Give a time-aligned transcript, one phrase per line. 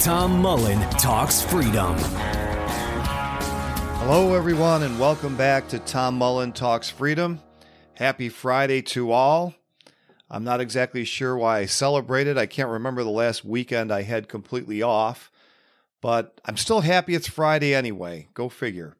[0.00, 1.96] Tom Mullen Talks Freedom.
[3.98, 7.40] Hello, everyone, and welcome back to Tom Mullen Talks Freedom.
[7.94, 9.54] Happy Friday to all.
[10.30, 12.38] I'm not exactly sure why I celebrated.
[12.38, 15.32] I can't remember the last weekend I had completely off,
[16.00, 18.28] but I'm still happy it's Friday anyway.
[18.34, 18.94] Go figure.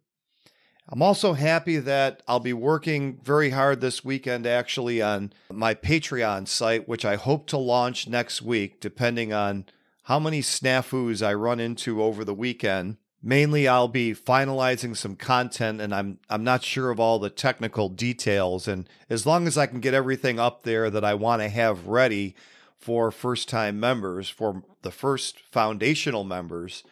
[0.89, 6.49] I'm also happy that I'll be working very hard this weekend actually on my Patreon
[6.49, 9.67] site, which I hope to launch next week, depending on
[10.09, 12.97] how many snafus I run into over the weekend.
[13.23, 17.91] Mainly I'll be finalizing some content and I'm I'm not sure of all the technical
[17.91, 21.51] details and as long as I can get everything up there that I want to
[21.51, 22.35] have ready
[22.79, 26.85] for first-time members, for the first foundational members,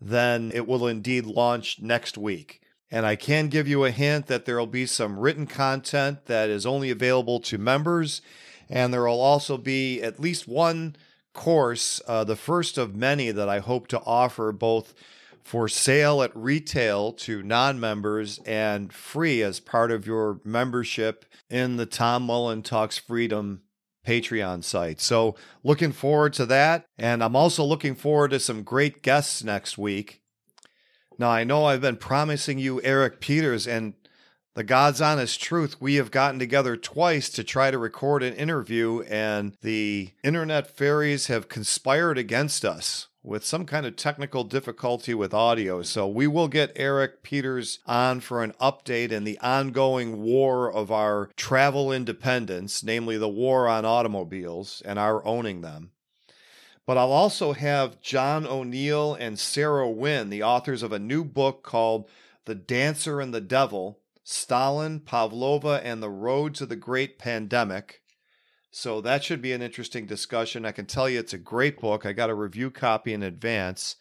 [0.00, 2.60] then it will indeed launch next week.
[2.88, 6.48] And I can give you a hint that there will be some written content that
[6.48, 8.22] is only available to members
[8.68, 10.94] and there will also be at least one
[11.32, 14.94] course, uh, the first of many that I hope to offer both
[15.42, 21.76] for sale at retail to non members and free as part of your membership in
[21.76, 23.62] the Tom Mullen Talks Freedom
[24.06, 25.00] Patreon site.
[25.00, 26.86] So, looking forward to that.
[26.98, 30.22] And I'm also looking forward to some great guests next week.
[31.18, 33.94] Now, I know I've been promising you Eric Peters, and
[34.54, 39.02] the God's honest truth, we have gotten together twice to try to record an interview,
[39.02, 45.32] and the internet fairies have conspired against us with some kind of technical difficulty with
[45.32, 45.82] audio.
[45.82, 50.90] So we will get Eric Peters on for an update in the ongoing war of
[50.90, 55.90] our travel independence, namely the war on automobiles and our owning them.
[56.86, 61.62] But I'll also have John O'Neill and Sarah Wynn, the authors of a new book
[61.62, 62.08] called
[62.46, 68.02] The Dancer and the Devil Stalin, Pavlova, and the Road to the Great Pandemic.
[68.70, 70.64] So that should be an interesting discussion.
[70.64, 72.06] I can tell you it's a great book.
[72.06, 73.96] I got a review copy in advance.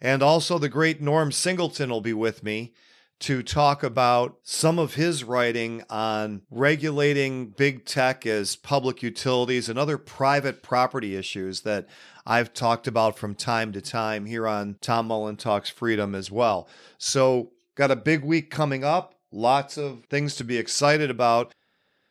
[0.00, 2.74] And also, the great Norm Singleton will be with me
[3.18, 9.78] to talk about some of his writing on regulating big tech as public utilities and
[9.78, 11.88] other private property issues that
[12.26, 16.68] I've talked about from time to time here on Tom Mullen Talks Freedom as well.
[16.98, 19.15] So, got a big week coming up.
[19.32, 21.54] Lots of things to be excited about.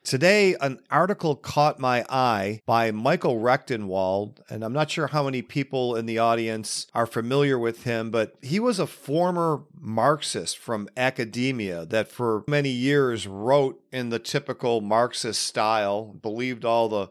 [0.04, 5.42] Today, an article caught my eye by Michael Rectenwald, and I'm not sure how many
[5.42, 10.88] people in the audience are familiar with him, but he was a former Marxist from
[10.96, 17.08] academia that for many years wrote in the typical Marxist style, believed all the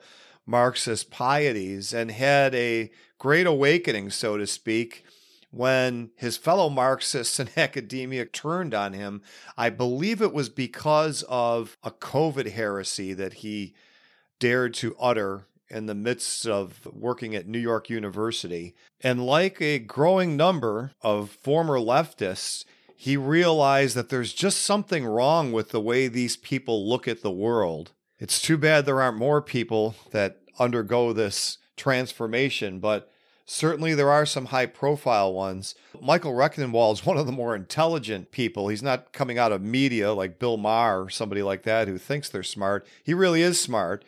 [0.46, 5.04] Marxist pieties, and had a great awakening, so to speak,
[5.54, 9.22] when his fellow Marxists in academia turned on him,
[9.56, 13.74] I believe it was because of a COVID heresy that he
[14.38, 18.74] dared to utter in the midst of working at New York University.
[19.00, 22.64] And like a growing number of former leftists,
[22.96, 27.30] he realized that there's just something wrong with the way these people look at the
[27.30, 27.92] world.
[28.18, 33.10] It's too bad there aren't more people that undergo this transformation, but
[33.46, 35.74] Certainly, there are some high profile ones.
[36.00, 38.68] Michael Rectenwald is one of the more intelligent people.
[38.68, 42.28] He's not coming out of media like Bill Maher or somebody like that who thinks
[42.28, 42.86] they're smart.
[43.02, 44.04] He really is smart.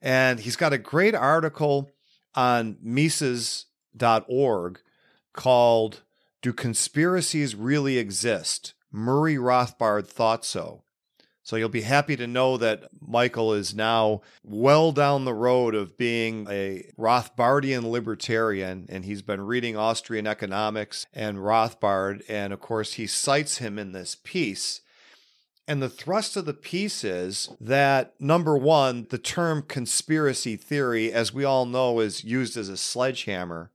[0.00, 1.90] And he's got a great article
[2.34, 4.80] on Mises.org
[5.32, 6.02] called
[6.40, 8.74] Do Conspiracies Really Exist?
[8.92, 10.84] Murray Rothbard Thought So.
[11.48, 15.96] So you'll be happy to know that Michael is now well down the road of
[15.96, 22.20] being a Rothbardian libertarian, and he's been reading Austrian economics and Rothbard.
[22.28, 24.82] And of course, he cites him in this piece.
[25.66, 31.32] And the thrust of the piece is that number one, the term conspiracy theory, as
[31.32, 33.70] we all know, is used as a sledgehammer.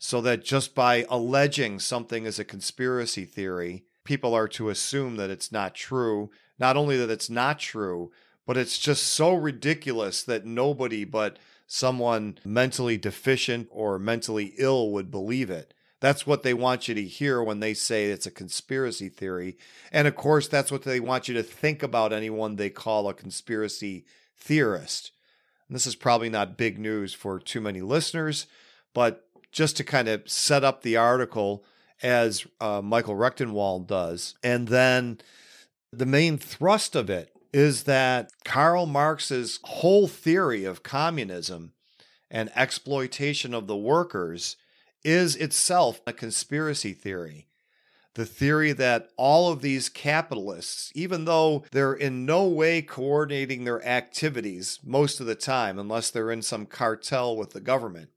[0.00, 5.30] So that just by alleging something is a conspiracy theory, people are to assume that
[5.30, 8.10] it's not true not only that it's not true,
[8.46, 15.10] but it's just so ridiculous that nobody but someone mentally deficient or mentally ill would
[15.10, 15.74] believe it.
[16.00, 19.56] That's what they want you to hear when they say it's a conspiracy theory.
[19.90, 23.14] And of course, that's what they want you to think about anyone they call a
[23.14, 24.04] conspiracy
[24.36, 25.10] theorist.
[25.68, 28.46] And this is probably not big news for too many listeners,
[28.94, 31.64] but just to kind of set up the article
[32.02, 34.34] as uh, Michael Rectenwald does.
[34.44, 35.18] And then
[35.92, 41.72] the main thrust of it is that Karl Marx's whole theory of communism
[42.30, 44.56] and exploitation of the workers
[45.04, 47.46] is itself a conspiracy theory.
[48.14, 53.86] The theory that all of these capitalists, even though they're in no way coordinating their
[53.86, 58.10] activities most of the time, unless they're in some cartel with the government,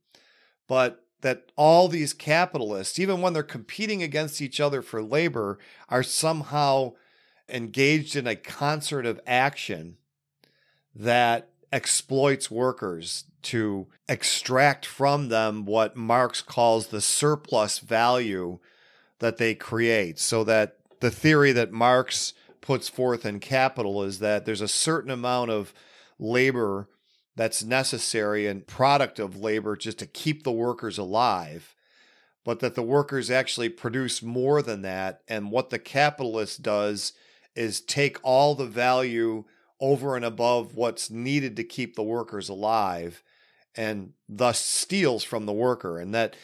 [0.66, 5.58] but that all these capitalists, even when they're competing against each other for labor,
[5.90, 6.94] are somehow
[7.50, 9.96] engaged in a concert of action
[10.94, 18.58] that exploits workers to extract from them what Marx calls the surplus value
[19.20, 20.18] that they create.
[20.18, 25.10] So that the theory that Marx puts forth in Capital is that there's a certain
[25.10, 25.72] amount of
[26.18, 26.88] labor
[27.36, 31.74] that's necessary and product of labor just to keep the workers alive,
[32.44, 35.22] but that the workers actually produce more than that.
[35.28, 37.12] And what the capitalist does
[37.54, 39.44] is take all the value
[39.80, 43.22] over and above what's needed to keep the workers alive
[43.74, 45.98] and thus steals from the worker.
[45.98, 46.36] And that,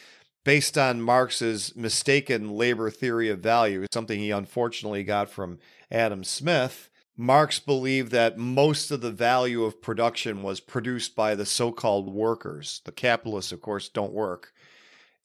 [0.43, 5.59] based on Marx's mistaken labor theory of value, something he unfortunately got from
[5.91, 11.45] Adam Smith, Marx believed that most of the value of production was produced by the
[11.45, 12.81] so called workers.
[12.85, 14.53] The capitalists, of course, don't work.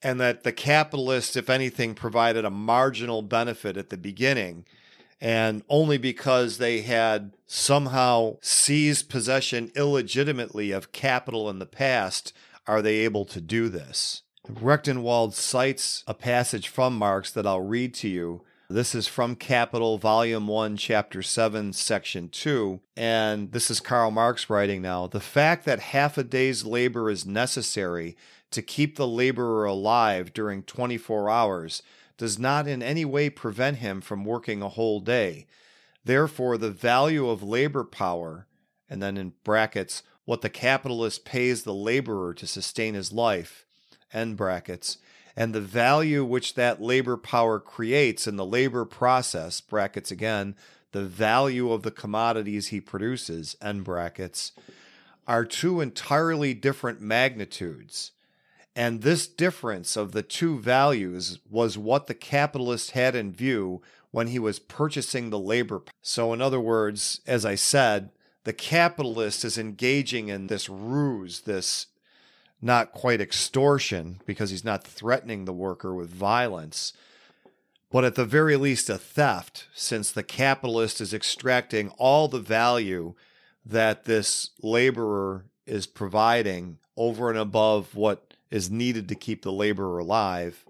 [0.03, 4.65] And that the capitalists, if anything, provided a marginal benefit at the beginning
[5.23, 12.33] and only because they had somehow seized possession illegitimately of capital in the past
[12.67, 14.23] are they able to do this.
[14.49, 18.43] Rectenwald cites a passage from Marx that I'll read to you.
[18.69, 22.81] This is from Capital, Volume 1, Chapter 7, Section 2.
[22.97, 25.07] And this is Karl Marx writing now.
[25.07, 28.17] The fact that half a day's labor is necessary
[28.51, 31.83] to keep the laborer alive during 24 hours
[32.17, 35.47] does not in any way prevent him from working a whole day.
[36.05, 38.47] Therefore, the value of labor power,
[38.89, 43.67] and then in brackets, what the capitalist pays the laborer to sustain his life,
[44.13, 44.99] end brackets,
[45.37, 50.55] and the value which that labor power creates in the labor process, brackets again,
[50.93, 54.53] the value of the commodities he produces, end brackets,
[55.27, 58.13] are two entirely different magnitudes.
[58.75, 64.29] And this difference of the two values was what the capitalist had in view when
[64.29, 65.83] he was purchasing the labor.
[66.01, 68.11] So, in other words, as I said,
[68.45, 71.87] the capitalist is engaging in this ruse, this
[72.61, 76.93] not quite extortion, because he's not threatening the worker with violence,
[77.91, 83.15] but at the very least a theft, since the capitalist is extracting all the value
[83.67, 89.99] that this laborer is providing over and above what is needed to keep the laborer
[89.99, 90.65] alive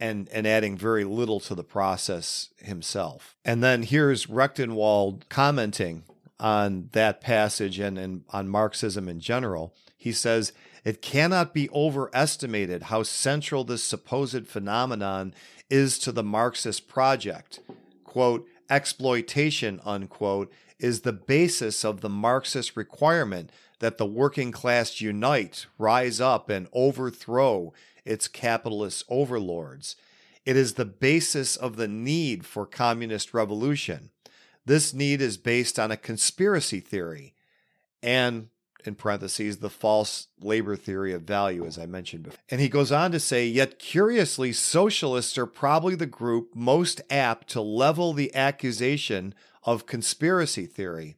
[0.00, 3.36] and and adding very little to the process himself.
[3.44, 6.04] And then here's Rectenwald commenting
[6.40, 9.72] on that passage and, and on Marxism in general.
[9.96, 10.52] He says,
[10.84, 15.34] It cannot be overestimated how central this supposed phenomenon
[15.70, 17.60] is to the Marxist project.
[18.04, 23.50] Quote, exploitation, unquote, is the basis of the Marxist requirement
[23.84, 27.70] that the working class unite, rise up, and overthrow
[28.06, 29.94] its capitalist overlords.
[30.46, 34.08] It is the basis of the need for communist revolution.
[34.64, 37.34] This need is based on a conspiracy theory
[38.02, 38.48] and,
[38.86, 42.40] in parentheses, the false labor theory of value, as I mentioned before.
[42.48, 47.48] And he goes on to say, yet curiously, socialists are probably the group most apt
[47.50, 51.16] to level the accusation of conspiracy theory.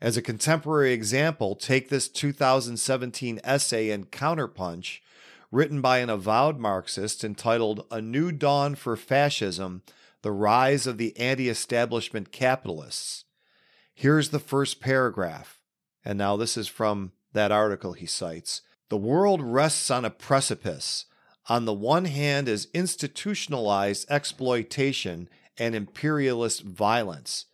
[0.00, 5.00] As a contemporary example, take this 2017 essay in Counterpunch,
[5.52, 9.82] written by an avowed Marxist entitled A New Dawn for Fascism
[10.22, 13.26] The Rise of the Anti Establishment Capitalists.
[13.92, 15.60] Here's the first paragraph.
[16.02, 18.62] And now this is from that article he cites.
[18.88, 21.04] The world rests on a precipice.
[21.50, 25.28] On the one hand, is institutionalized exploitation
[25.58, 27.46] and imperialist violence.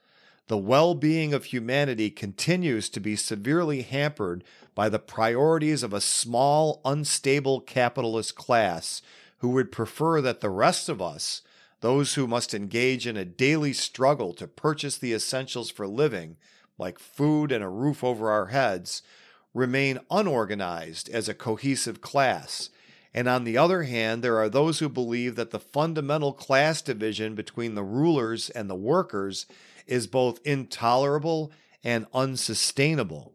[0.49, 4.45] The well being of humanity continues to be severely hampered
[4.77, 9.03] by the priorities of a small, unstable capitalist class
[9.39, 11.43] who would prefer that the rest of us,
[11.81, 16.37] those who must engage in a daily struggle to purchase the essentials for living,
[16.79, 19.03] like food and a roof over our heads,
[19.53, 22.71] remain unorganized as a cohesive class.
[23.13, 27.35] And on the other hand, there are those who believe that the fundamental class division
[27.35, 29.47] between the rulers and the workers
[29.87, 31.53] is both intolerable
[31.85, 33.33] and unsustainable,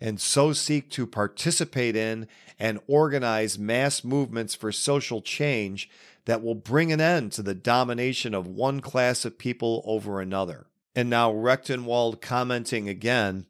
[0.00, 2.26] and so seek to participate in
[2.58, 5.90] and organize mass movements for social change
[6.24, 10.66] that will bring an end to the domination of one class of people over another.
[10.94, 13.46] And now Rectenwald commenting again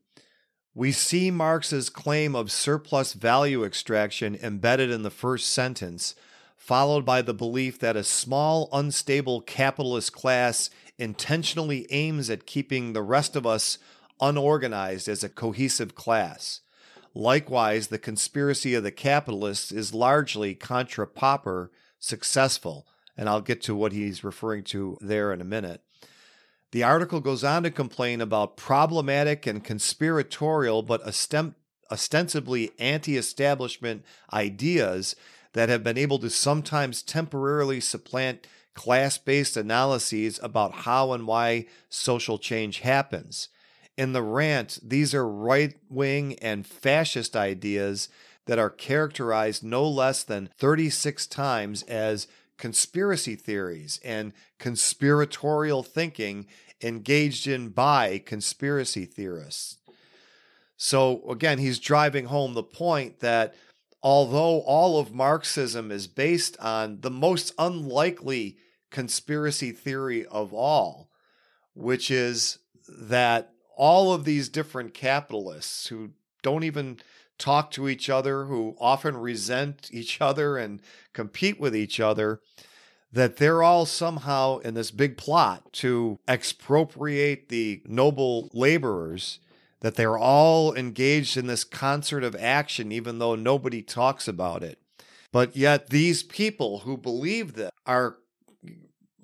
[0.75, 6.15] we see Marx's claim of surplus value extraction embedded in the first sentence,
[6.61, 13.03] followed by the belief that a small, unstable capitalist class intentionally aims at keeping the
[13.03, 13.79] rest of us
[14.21, 16.61] unorganized as a cohesive class.
[17.15, 22.87] Likewise, the conspiracy of the capitalists is largely contra Popper successful,
[23.17, 25.81] and I'll get to what he's referring to there in a minute.
[26.73, 31.01] The article goes on to complain about problematic and conspiratorial but
[31.91, 35.17] ostensibly anti establishment ideas
[35.53, 41.67] that have been able to sometimes temporarily supplant class based analyses about how and why
[41.89, 43.49] social change happens.
[43.97, 48.09] In the rant, these are right wing and fascist ideas
[48.47, 52.27] that are characterized no less than 36 times as
[52.57, 56.47] conspiracy theories and conspiratorial thinking
[56.83, 59.79] engaged in by conspiracy theorists.
[60.77, 63.55] So, again, he's driving home the point that
[64.03, 68.57] although all of Marxism is based on the most unlikely
[68.91, 71.11] conspiracy theory of all,
[71.75, 76.11] which is that all of these different capitalists who
[76.43, 76.99] don't even
[77.39, 80.81] talk to each other, who often resent each other and
[81.13, 82.41] compete with each other,
[83.13, 89.41] that they're all somehow in this big plot to expropriate the noble laborers,
[89.81, 94.79] that they're all engaged in this concert of action, even though nobody talks about it.
[95.33, 98.17] But yet, these people who believe that are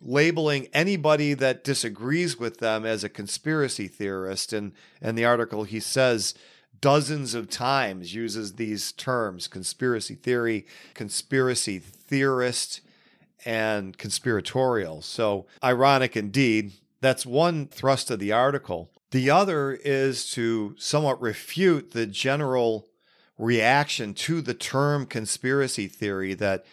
[0.00, 4.52] labeling anybody that disagrees with them as a conspiracy theorist.
[4.52, 4.72] And,
[5.02, 6.34] and the article, he says,
[6.80, 12.80] dozens of times uses these terms conspiracy theory, conspiracy theorist,
[13.44, 15.02] and conspiratorial.
[15.02, 16.72] So, ironic indeed.
[17.00, 18.90] That's one thrust of the article.
[19.16, 22.86] The other is to somewhat refute the general
[23.38, 26.66] reaction to the term conspiracy theory that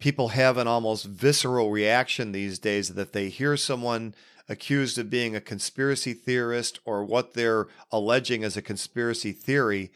[0.00, 4.16] people have an almost visceral reaction these days that they hear someone
[4.48, 9.92] accused of being a conspiracy theorist or what they're alleging as a conspiracy theory,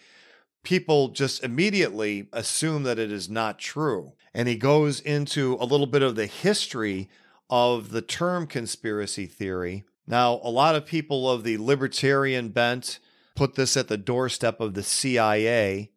[0.63, 4.13] people just immediately assume that it is not true.
[4.33, 7.11] And he goes into a little bit of the history
[7.51, 9.83] of the term conspiracy theory.
[10.07, 12.99] Now, a lot of people of the libertarian bent
[13.37, 15.91] put this at the doorstep of the CIA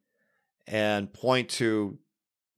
[0.67, 1.97] and point to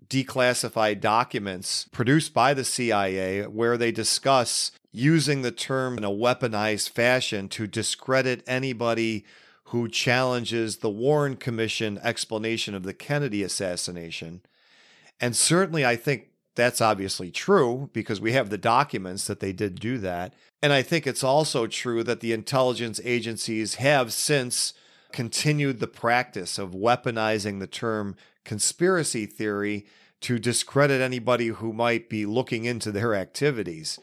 [0.08, 6.90] declassified documents produced by the CIA where they discuss using the term in a weaponized
[6.90, 9.26] fashion to discredit anybody
[9.66, 14.42] who challenges the Warren Commission explanation of the Kennedy assassination.
[15.20, 19.80] And certainly, I think that's obviously true because we have the documents that they did
[19.80, 20.34] do that.
[20.62, 24.74] And I think it's also true that the intelligence agencies have since
[25.12, 29.86] continued the practice of weaponizing the term conspiracy theory
[30.22, 34.00] to discredit anybody who might be looking into their activities.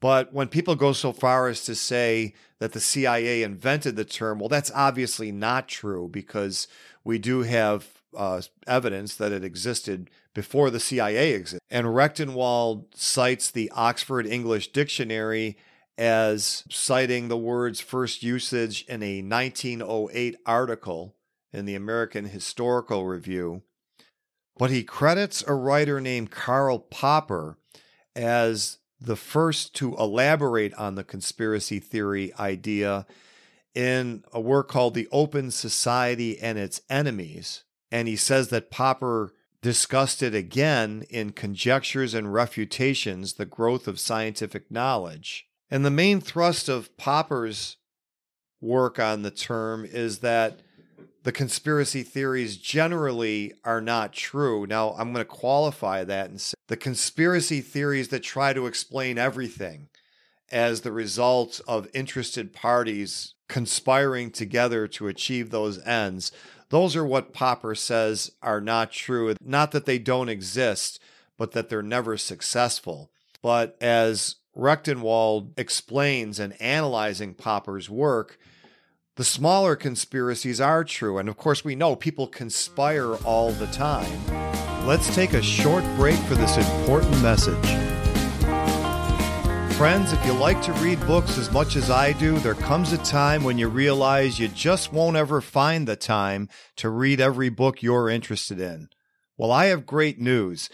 [0.00, 4.38] But when people go so far as to say that the CIA invented the term,
[4.38, 6.68] well, that's obviously not true because
[7.04, 7.86] we do have
[8.16, 11.60] uh, evidence that it existed before the CIA existed.
[11.70, 15.56] And Rectenwald cites the Oxford English Dictionary
[15.98, 21.14] as citing the word's first usage in a 1908 article
[21.52, 23.62] in the American Historical Review.
[24.58, 27.58] But he credits a writer named Karl Popper
[28.14, 33.06] as the first to elaborate on the conspiracy theory idea
[33.74, 37.64] in a work called The Open Society and Its Enemies.
[37.90, 43.98] And he says that Popper discussed it again in Conjectures and Refutations The Growth of
[43.98, 45.46] Scientific Knowledge.
[45.70, 47.76] And the main thrust of Popper's
[48.60, 50.60] work on the term is that
[51.24, 54.64] the conspiracy theories generally are not true.
[54.66, 59.18] Now, I'm going to qualify that and say the conspiracy theories that try to explain
[59.18, 59.88] everything
[60.50, 66.32] as the result of interested parties conspiring together to achieve those ends,
[66.68, 69.34] those are what Popper says are not true.
[69.40, 71.00] Not that they don't exist,
[71.36, 73.10] but that they're never successful.
[73.42, 78.38] But as Rectenwald explains in analyzing Popper's work,
[79.16, 81.18] the smaller conspiracies are true.
[81.18, 84.86] And of course, we know people conspire all the time.
[84.86, 87.85] Let's take a short break for this important message.
[89.76, 92.98] Friends, if you like to read books as much as I do, there comes a
[92.98, 97.82] time when you realize you just won't ever find the time to read every book
[97.82, 98.88] you're interested in.
[99.36, 100.70] Well, I have great news.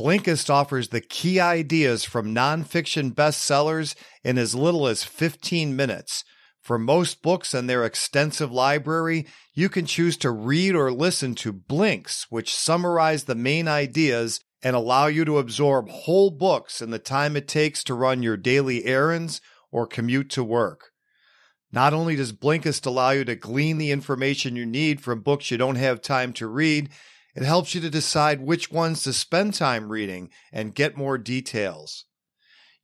[0.00, 6.22] Blinkist offers the key ideas from nonfiction bestsellers in as little as 15 minutes.
[6.60, 11.52] For most books and their extensive library, you can choose to read or listen to
[11.52, 16.98] blinks, which summarize the main ideas and allow you to absorb whole books in the
[16.98, 20.90] time it takes to run your daily errands or commute to work.
[21.70, 25.58] Not only does Blinkist allow you to glean the information you need from books you
[25.58, 26.88] don't have time to read,
[27.34, 32.04] it helps you to decide which ones to spend time reading and get more details.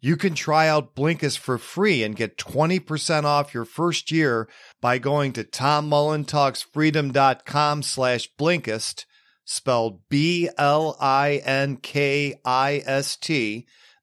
[0.01, 4.49] You can try out Blinkist for free and get 20% off your first year
[4.81, 9.05] by going to tommullentalksfreedom.com slash Blinkist,
[9.45, 10.57] spelled B-L-I-N-K-I-S-T.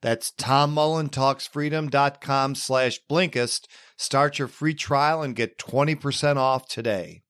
[0.01, 3.67] That's tommullentalksfreedom.com slash Blinkist.
[3.98, 7.24] Start your free trial and get 20% off today.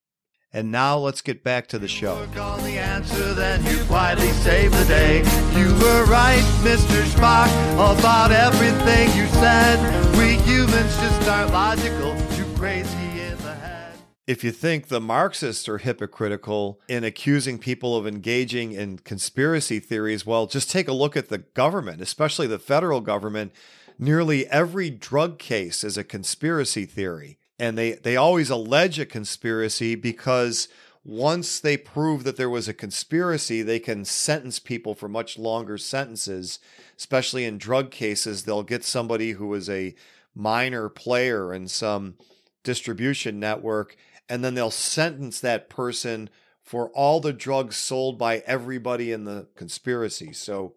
[0.53, 2.15] And now let's get back to the show.
[2.15, 5.17] On the answer, then you quietly save the day.
[5.59, 7.03] You were right, Mr.
[7.03, 9.77] Spock, about everything you said.
[10.17, 12.06] We humans just aren't logical,
[14.27, 20.25] If you think the Marxists are hypocritical in accusing people of engaging in conspiracy theories,
[20.25, 23.53] well, just take a look at the government, especially the federal government.
[23.97, 29.95] Nearly every drug case is a conspiracy theory and they they always allege a conspiracy
[29.95, 30.67] because
[31.03, 35.77] once they prove that there was a conspiracy, they can sentence people for much longer
[35.77, 36.59] sentences,
[36.97, 38.43] especially in drug cases.
[38.43, 39.95] They'll get somebody who was a
[40.35, 42.15] minor player in some
[42.63, 43.95] distribution network,
[44.29, 46.29] and then they'll sentence that person
[46.61, 50.33] for all the drugs sold by everybody in the conspiracy.
[50.33, 50.75] So,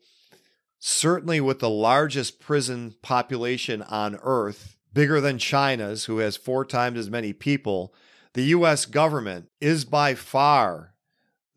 [0.79, 6.99] certainly with the largest prison population on earth, bigger than China's, who has four times
[6.99, 7.93] as many people,
[8.35, 10.95] the US government is by far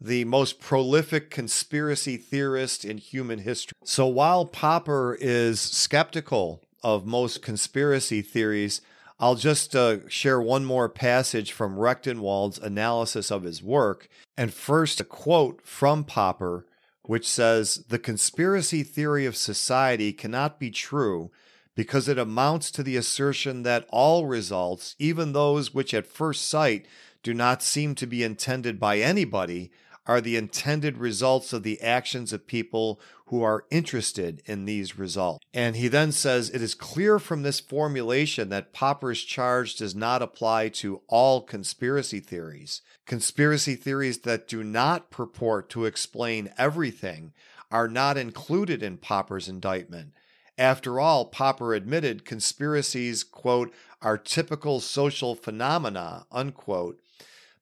[0.02, 3.74] the most prolific conspiracy theorist in human history.
[3.86, 8.82] So while Popper is skeptical of most conspiracy theories,
[9.24, 14.10] I'll just uh, share one more passage from Rectenwald's analysis of his work.
[14.36, 16.66] And first, a quote from Popper,
[17.04, 21.32] which says The conspiracy theory of society cannot be true
[21.74, 26.86] because it amounts to the assertion that all results, even those which at first sight
[27.24, 29.72] do not seem to be intended by anybody,
[30.06, 35.44] are the intended results of the actions of people who are interested in these results.
[35.54, 40.22] And he then says it is clear from this formulation that Popper's charge does not
[40.22, 42.82] apply to all conspiracy theories.
[43.06, 47.34] Conspiracy theories that do not purport to explain everything
[47.72, 50.14] are not included in Popper's indictment.
[50.58, 57.00] After all, Popper admitted conspiracies, quote, are typical social phenomena, unquote.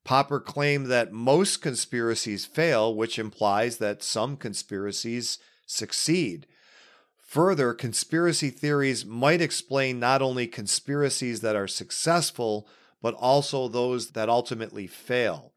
[0.04, 6.48] Popper claimed that most conspiracies fail, which implies that some conspiracies succeed.
[7.28, 12.68] Further, conspiracy theories might explain not only conspiracies that are successful,
[13.02, 15.54] but also those that ultimately fail.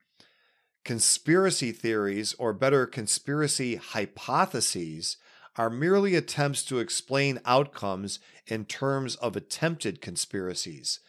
[0.85, 5.17] Conspiracy theories, or better, conspiracy hypotheses,
[5.57, 11.01] are merely attempts to explain outcomes in terms of attempted conspiracies.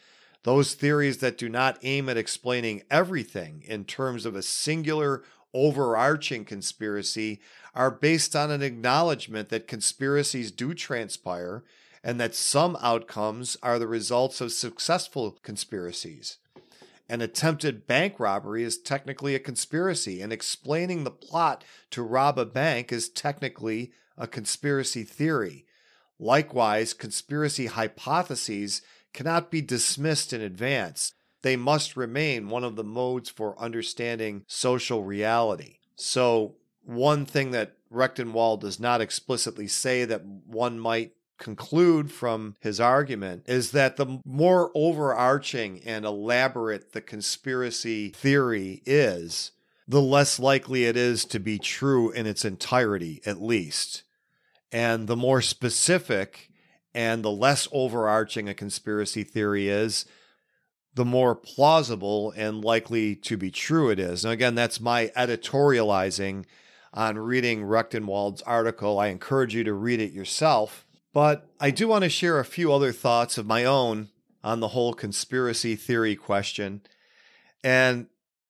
[0.46, 6.44] Those theories that do not aim at explaining everything in terms of a singular overarching
[6.44, 7.40] conspiracy
[7.74, 11.64] are based on an acknowledgement that conspiracies do transpire
[12.04, 16.36] and that some outcomes are the results of successful conspiracies.
[17.08, 22.46] An attempted bank robbery is technically a conspiracy, and explaining the plot to rob a
[22.46, 25.66] bank is technically a conspiracy theory.
[26.20, 28.82] Likewise, conspiracy hypotheses
[29.16, 31.14] cannot be dismissed in advance.
[31.42, 35.78] They must remain one of the modes for understanding social reality.
[35.96, 42.80] So, one thing that Rectenwald does not explicitly say that one might conclude from his
[42.80, 49.52] argument is that the more overarching and elaborate the conspiracy theory is,
[49.88, 54.02] the less likely it is to be true in its entirety, at least.
[54.72, 56.50] And the more specific
[56.96, 60.06] and the less overarching a conspiracy theory is,
[60.94, 64.24] the more plausible and likely to be true it is.
[64.24, 66.46] And again, that's my editorializing
[66.94, 68.98] on reading Rectenwald's article.
[68.98, 70.86] I encourage you to read it yourself.
[71.12, 74.08] But I do want to share a few other thoughts of my own
[74.42, 76.80] on the whole conspiracy theory question.
[77.62, 78.06] And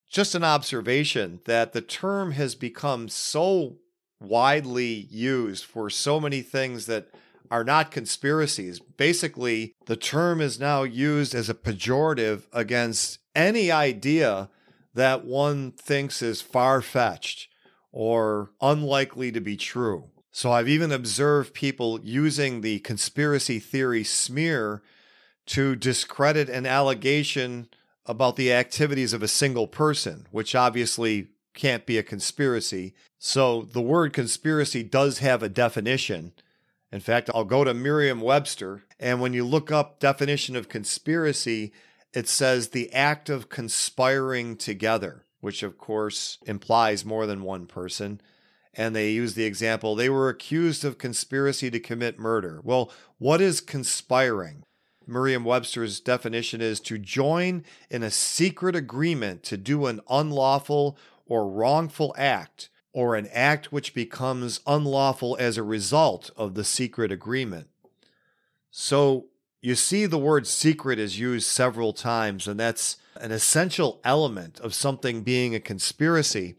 [0.08, 3.78] just an observation that the term has become so
[4.20, 7.08] widely used for so many things that
[7.50, 8.80] are not conspiracies.
[8.80, 14.48] Basically, the term is now used as a pejorative against any idea
[14.94, 17.48] that one thinks is far fetched
[17.92, 20.10] or unlikely to be true.
[20.30, 24.82] So I've even observed people using the conspiracy theory smear
[25.46, 27.68] to discredit an allegation
[28.04, 32.94] about the activities of a single person, which obviously can't be a conspiracy.
[33.18, 36.32] So the word conspiracy does have a definition.
[36.92, 41.72] In fact, I'll go to Merriam Webster, and when you look up definition of conspiracy,
[42.12, 48.20] it says the act of conspiring together, which of course implies more than one person.
[48.72, 52.60] And they use the example they were accused of conspiracy to commit murder.
[52.62, 54.64] Well, what is conspiring?
[55.06, 61.48] Merriam Webster's definition is to join in a secret agreement to do an unlawful or
[61.48, 67.68] wrongful act, or an act which becomes unlawful as a result of the secret agreement.
[68.70, 69.26] So
[69.60, 74.72] you see, the word secret is used several times, and that's an essential element of
[74.72, 76.54] something being a conspiracy.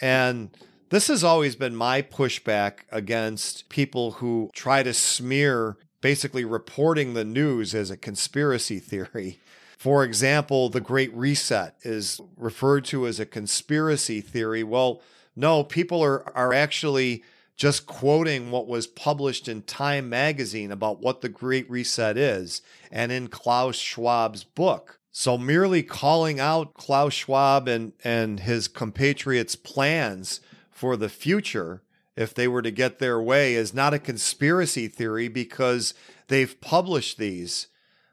[0.00, 0.56] And
[0.88, 7.26] this has always been my pushback against people who try to smear basically reporting the
[7.26, 9.38] news as a conspiracy theory.
[9.76, 14.62] For example, the Great Reset is referred to as a conspiracy theory.
[14.62, 15.02] Well,
[15.36, 17.22] no, people are, are actually
[17.56, 23.12] just quoting what was published in Time magazine about what the Great Reset is and
[23.12, 24.98] in Klaus Schwab's book.
[25.12, 31.82] So merely calling out Klaus Schwab and, and his compatriots' plans for the future
[32.16, 35.94] if they were to get their way is not a conspiracy theory because
[36.28, 37.68] they've published these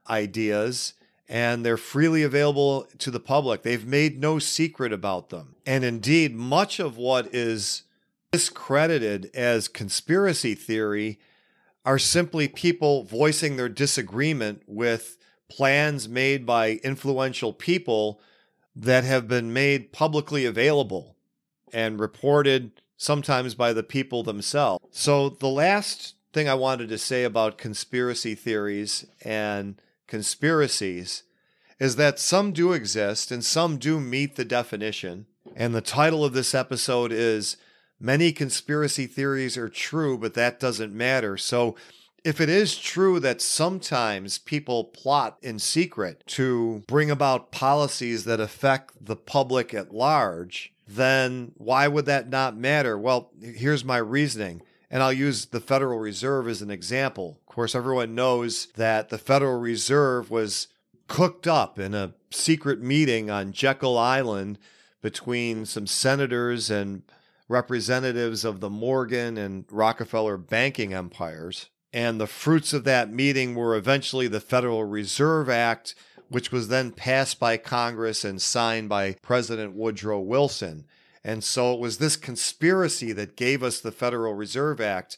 [0.10, 0.93] ideas
[1.27, 3.63] and they're freely available to the public.
[3.63, 5.55] They've made no secret about them.
[5.65, 7.84] And indeed, much of what is
[8.31, 11.19] discredited as conspiracy theory
[11.86, 15.17] are simply people voicing their disagreement with
[15.49, 18.21] plans made by influential people
[18.75, 21.17] that have been made publicly available
[21.73, 24.86] and reported sometimes by the people themselves.
[24.91, 29.81] So, the last thing I wanted to say about conspiracy theories and
[30.12, 31.24] conspiracies
[31.80, 35.26] is that some do exist and some do meet the definition.
[35.56, 37.56] And the title of this episode is
[37.97, 41.38] Many Conspiracy Theories Are True, but that doesn't matter.
[41.38, 41.78] So,
[42.26, 48.41] if it is true that sometimes people plot in secret to bring about policies that
[48.41, 52.97] affect the public at large, then why would that not matter?
[52.97, 54.62] Well, here's my reasoning.
[54.93, 57.39] And I'll use the Federal Reserve as an example.
[57.47, 60.67] Of course, everyone knows that the Federal Reserve was
[61.08, 64.60] cooked up in a secret meeting on Jekyll Island
[65.01, 67.04] between some senators and
[67.47, 71.69] representatives of the Morgan and Rockefeller banking empires.
[71.93, 75.95] And the fruits of that meeting were eventually the Federal Reserve Act,
[76.27, 80.86] which was then passed by Congress and signed by President Woodrow Wilson.
[81.23, 85.17] And so it was this conspiracy that gave us the Federal Reserve Act.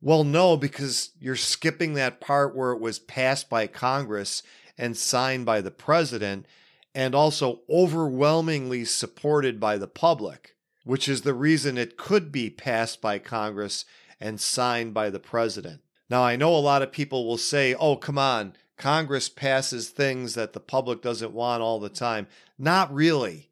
[0.00, 4.42] Well, no, because you're skipping that part where it was passed by Congress
[4.78, 6.46] and signed by the president,
[6.94, 13.00] and also overwhelmingly supported by the public, which is the reason it could be passed
[13.00, 13.84] by Congress
[14.20, 15.80] and signed by the president.
[16.08, 20.34] Now, I know a lot of people will say, oh, come on, Congress passes things
[20.34, 22.26] that the public doesn't want all the time.
[22.58, 23.50] Not really.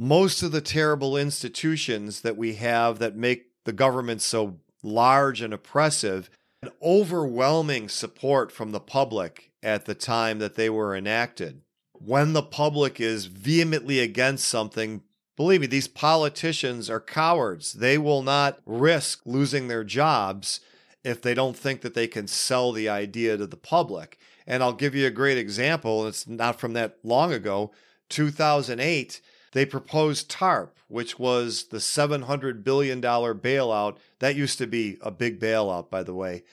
[0.00, 5.52] Most of the terrible institutions that we have that make the government so large and
[5.52, 6.30] oppressive
[6.62, 11.62] had overwhelming support from the public at the time that they were enacted.
[11.94, 15.02] When the public is vehemently against something,
[15.36, 17.72] believe me, these politicians are cowards.
[17.72, 20.60] They will not risk losing their jobs
[21.02, 24.16] if they don't think that they can sell the idea to the public.
[24.46, 26.06] And I'll give you a great example.
[26.06, 27.72] It's not from that long ago.
[28.10, 29.20] 2008,
[29.58, 33.96] they proposed TARP, which was the $700 billion bailout.
[34.20, 36.44] That used to be a big bailout, by the way,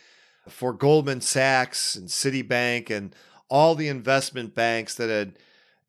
[0.50, 3.15] for Goldman Sachs and Citibank and
[3.48, 5.38] all the investment banks that had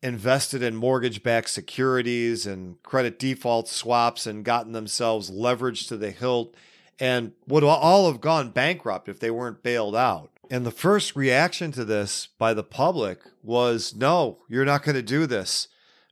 [0.03, 6.11] invested in mortgage backed securities and credit default swaps and gotten themselves leveraged to the
[6.11, 6.53] hilt
[6.99, 10.29] and would all have gone bankrupt if they weren't bailed out.
[10.51, 15.01] And the first reaction to this by the public was no, you're not going to
[15.01, 15.67] do this.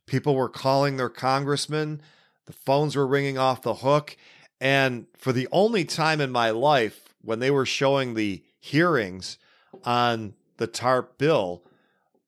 [0.06, 2.00] People were calling their congressmen,
[2.46, 4.16] the phones were ringing off the hook.
[4.60, 9.36] And for the only time in my life, when they were showing the hearings
[9.84, 11.62] on the TARP bill,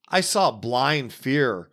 [0.08, 1.70] I saw blind fear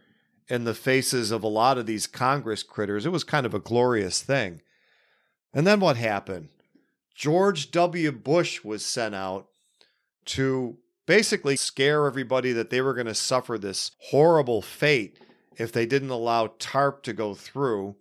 [0.48, 3.06] in the faces of a lot of these Congress critters.
[3.06, 4.62] It was kind of a glorious thing.
[5.54, 6.50] And then what happened?
[7.16, 8.12] George W.
[8.12, 9.48] Bush was sent out
[10.26, 15.18] to basically scare everybody that they were going to suffer this horrible fate
[15.58, 17.96] if they didn't allow TARP to go through.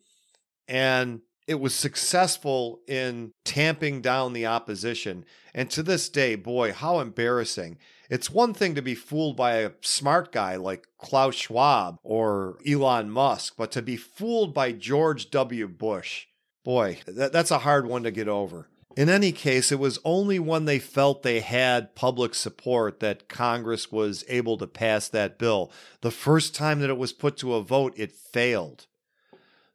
[0.68, 5.24] And it was successful in tamping down the opposition.
[5.54, 7.78] And to this day, boy, how embarrassing.
[8.10, 13.10] It's one thing to be fooled by a smart guy like Klaus Schwab or Elon
[13.10, 15.68] Musk, but to be fooled by George W.
[15.68, 16.26] Bush,
[16.64, 18.68] boy, that, that's a hard one to get over.
[18.96, 23.90] In any case, it was only when they felt they had public support that Congress
[23.90, 25.72] was able to pass that bill.
[26.00, 28.86] The first time that it was put to a vote, it failed.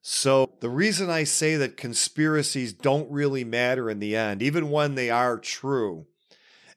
[0.01, 4.95] So, the reason I say that conspiracies don't really matter in the end, even when
[4.95, 6.05] they are true,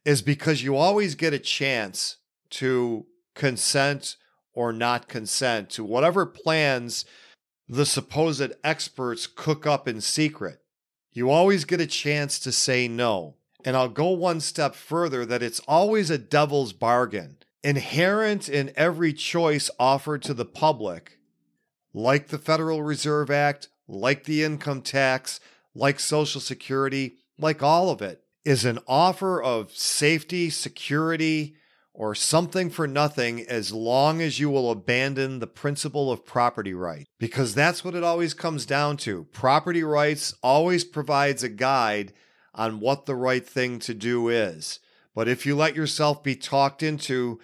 [0.05, 2.17] is because you always get a chance
[2.51, 4.17] to consent
[4.53, 7.05] or not consent to whatever plans
[7.69, 10.62] the supposed experts cook up in secret.
[11.13, 13.35] You always get a chance to say no.
[13.65, 17.37] And I'll go one step further that it's always a devil's bargain.
[17.63, 21.19] Inherent in every choice offered to the public
[21.95, 25.41] like the Federal Reserve Act, like the income tax,
[25.75, 31.55] like Social Security, like all of it, is an offer of safety, security,
[31.95, 37.07] or something for nothing as long as you will abandon the principle of property right.
[37.19, 39.25] Because that's what it always comes down to.
[39.33, 42.13] Property rights always provides a guide
[42.55, 44.79] on what the right thing to do is.
[45.15, 47.41] But if you let yourself be talked into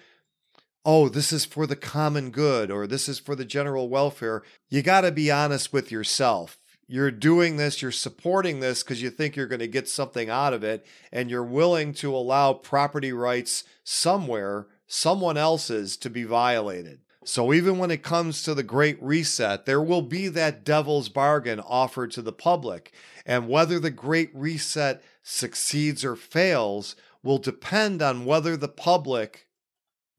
[0.84, 4.80] oh, this is for the common good or this is for the general welfare, you
[4.80, 6.58] got to be honest with yourself.
[6.90, 10.54] You're doing this, you're supporting this because you think you're going to get something out
[10.54, 17.00] of it, and you're willing to allow property rights somewhere, someone else's, to be violated.
[17.24, 21.60] So even when it comes to the Great Reset, there will be that devil's bargain
[21.60, 22.94] offered to the public.
[23.26, 29.47] And whether the Great Reset succeeds or fails will depend on whether the public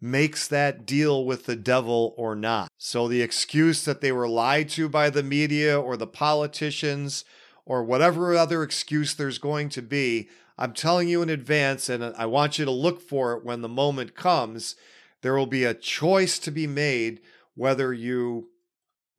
[0.01, 2.69] makes that deal with the devil or not.
[2.77, 7.25] So the excuse that they were lied to by the media or the politicians
[7.65, 12.25] or whatever other excuse there's going to be, I'm telling you in advance, and I
[12.25, 14.75] want you to look for it when the moment comes.
[15.21, 17.21] There will be a choice to be made
[17.55, 18.49] whether you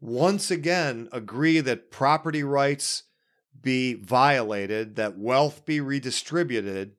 [0.00, 3.04] once again agree that property rights
[3.62, 6.92] be violated, that wealth be redistributed,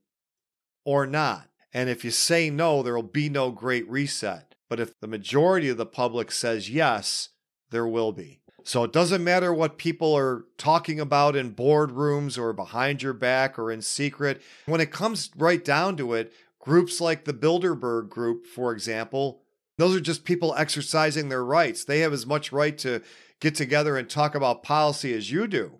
[0.85, 1.50] or not.
[1.73, 4.55] And if you say no, there will be no great reset.
[4.69, 7.29] But if the majority of the public says yes,
[7.71, 8.41] there will be.
[8.63, 13.57] So it doesn't matter what people are talking about in boardrooms or behind your back
[13.57, 14.41] or in secret.
[14.65, 19.41] When it comes right down to it, groups like the Bilderberg Group, for example,
[19.77, 21.83] those are just people exercising their rights.
[21.83, 23.01] They have as much right to
[23.39, 25.79] get together and talk about policy as you do.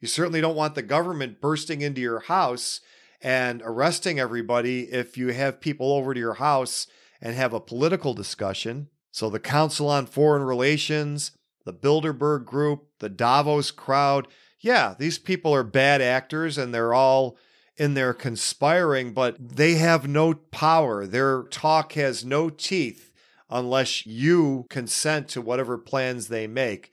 [0.00, 2.80] You certainly don't want the government bursting into your house
[3.26, 6.86] and arresting everybody if you have people over to your house
[7.20, 8.88] and have a political discussion.
[9.10, 11.32] So, the Council on Foreign Relations,
[11.64, 14.28] the Bilderberg Group, the Davos crowd,
[14.60, 17.36] yeah, these people are bad actors and they're all
[17.76, 21.04] in there conspiring, but they have no power.
[21.04, 23.12] Their talk has no teeth
[23.50, 26.92] unless you consent to whatever plans they make.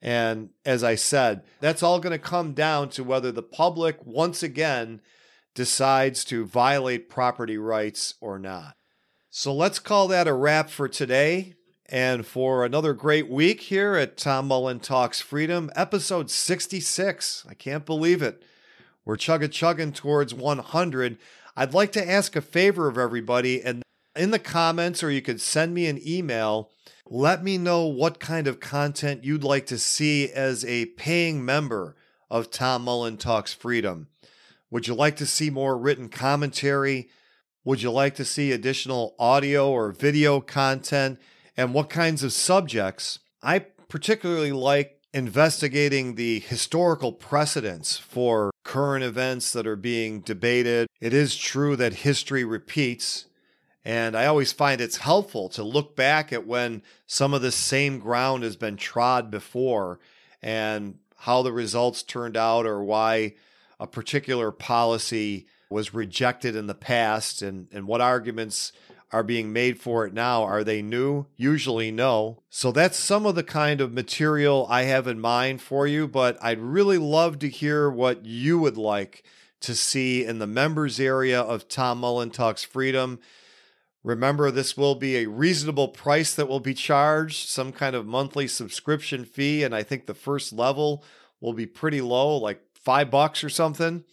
[0.00, 4.42] And as I said, that's all going to come down to whether the public, once
[4.42, 5.02] again,
[5.54, 8.76] decides to violate property rights or not.
[9.30, 11.54] So let's call that a wrap for today
[11.86, 17.44] and for another great week here at Tom Mullen Talks Freedom, episode 66.
[17.48, 18.42] I can't believe it.
[19.04, 21.18] We're chugga chugging towards 100.
[21.56, 23.82] I'd like to ask a favor of everybody, and
[24.16, 26.70] in the comments, or you could send me an email.
[27.06, 31.96] Let me know what kind of content you'd like to see as a paying member
[32.30, 34.08] of Tom Mullen Talks Freedom.
[34.74, 37.08] Would you like to see more written commentary?
[37.62, 41.20] Would you like to see additional audio or video content?
[41.56, 43.20] And what kinds of subjects?
[43.40, 50.88] I particularly like investigating the historical precedents for current events that are being debated.
[51.00, 53.26] It is true that history repeats,
[53.84, 58.00] and I always find it's helpful to look back at when some of the same
[58.00, 60.00] ground has been trod before
[60.42, 63.34] and how the results turned out or why
[63.84, 68.72] a particular policy was rejected in the past and, and what arguments
[69.12, 70.42] are being made for it now.
[70.42, 71.26] Are they new?
[71.36, 72.42] Usually no.
[72.48, 76.38] So that's some of the kind of material I have in mind for you, but
[76.42, 79.22] I'd really love to hear what you would like
[79.60, 83.20] to see in the members area of Tom Mullen Talks Freedom.
[84.02, 88.48] Remember, this will be a reasonable price that will be charged, some kind of monthly
[88.48, 89.62] subscription fee.
[89.62, 91.04] And I think the first level
[91.38, 94.04] will be pretty low, like five bucks or something.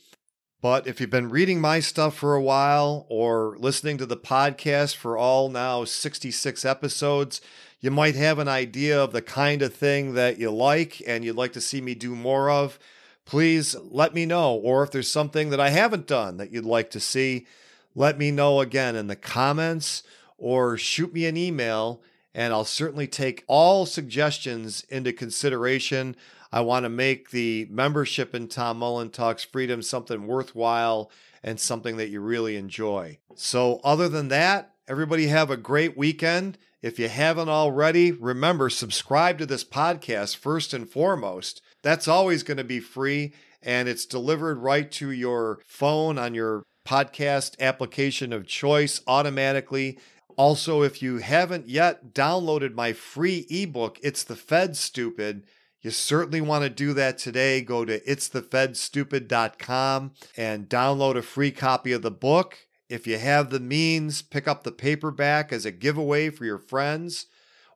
[0.62, 4.96] But if you've been reading my stuff for a while or listening to the podcast
[4.96, 7.42] for all now 66 episodes,
[7.80, 11.36] you might have an idea of the kind of thing that you like and you'd
[11.36, 12.78] like to see me do more of.
[13.26, 14.54] Please let me know.
[14.54, 17.48] Or if there's something that I haven't done that you'd like to see,
[17.96, 20.04] let me know again in the comments
[20.38, 22.04] or shoot me an email
[22.34, 26.16] and I'll certainly take all suggestions into consideration.
[26.52, 31.12] I want to make the membership in Tom Mullen Talks Freedom something worthwhile
[31.44, 33.18] and something that you really enjoy.
[33.36, 36.58] So, other than that, everybody have a great weekend.
[36.82, 41.62] If you haven't already, remember, subscribe to this podcast first and foremost.
[41.84, 43.34] That's always going to be free
[43.64, 50.00] and it's delivered right to your phone on your podcast application of choice automatically.
[50.36, 55.44] Also, if you haven't yet downloaded my free ebook, It's the Fed Stupid,
[55.82, 57.62] you certainly want to do that today.
[57.62, 62.60] Go to itsthefedstupid.com and download a free copy of the book.
[62.88, 67.26] If you have the means, pick up the paperback as a giveaway for your friends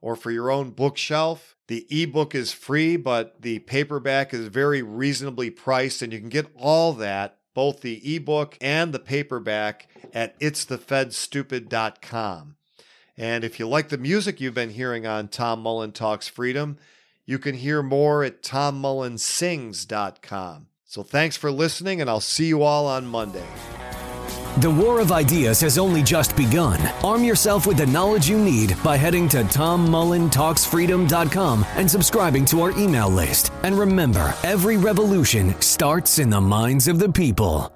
[0.01, 1.55] or for your own bookshelf.
[1.67, 6.51] The ebook is free, but the paperback is very reasonably priced, and you can get
[6.55, 12.55] all that, both the ebook and the paperback, at itsthefedstupid.com.
[13.17, 16.77] And if you like the music you've been hearing on Tom Mullen Talks Freedom,
[17.25, 20.67] you can hear more at tommullensings.com.
[20.83, 23.45] So thanks for listening, and I'll see you all on Monday.
[24.59, 26.79] The war of ideas has only just begun.
[27.03, 32.71] Arm yourself with the knowledge you need by heading to tommullentalksfreedom.com and subscribing to our
[32.71, 33.51] email list.
[33.63, 37.74] And remember, every revolution starts in the minds of the people.